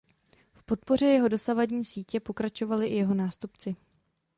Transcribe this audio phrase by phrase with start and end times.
[0.53, 3.75] V podpoře jeho dopravní sítě pokračovali i jeho nástupci.